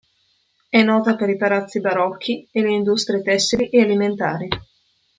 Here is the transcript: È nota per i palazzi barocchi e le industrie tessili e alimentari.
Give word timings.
È 0.67 0.81
nota 0.81 1.15
per 1.15 1.29
i 1.29 1.37
palazzi 1.37 1.79
barocchi 1.79 2.47
e 2.51 2.61
le 2.63 2.71
industrie 2.71 3.21
tessili 3.21 3.69
e 3.69 3.81
alimentari. 3.81 4.47